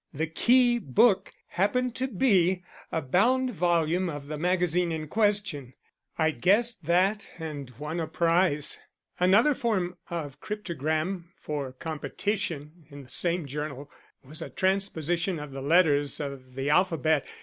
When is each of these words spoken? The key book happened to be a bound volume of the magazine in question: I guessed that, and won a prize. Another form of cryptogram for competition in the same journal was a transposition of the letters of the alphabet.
The 0.11 0.25
key 0.25 0.79
book 0.79 1.31
happened 1.49 1.93
to 1.97 2.07
be 2.07 2.63
a 2.91 3.03
bound 3.03 3.51
volume 3.53 4.09
of 4.09 4.29
the 4.29 4.37
magazine 4.39 4.91
in 4.91 5.07
question: 5.07 5.75
I 6.17 6.31
guessed 6.31 6.85
that, 6.87 7.27
and 7.37 7.69
won 7.77 7.99
a 7.99 8.07
prize. 8.07 8.79
Another 9.19 9.53
form 9.53 9.97
of 10.09 10.39
cryptogram 10.39 11.25
for 11.39 11.73
competition 11.73 12.87
in 12.89 13.03
the 13.03 13.09
same 13.09 13.45
journal 13.45 13.91
was 14.23 14.41
a 14.41 14.49
transposition 14.49 15.37
of 15.37 15.51
the 15.51 15.61
letters 15.61 16.19
of 16.19 16.55
the 16.55 16.71
alphabet. 16.71 17.23